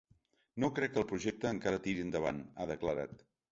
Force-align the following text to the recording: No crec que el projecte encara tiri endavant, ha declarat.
No 0.63 0.69
crec 0.79 0.95
que 0.95 0.99
el 1.01 1.05
projecte 1.11 1.51
encara 1.57 1.83
tiri 1.85 2.07
endavant, 2.07 2.43
ha 2.59 2.71
declarat. 2.75 3.25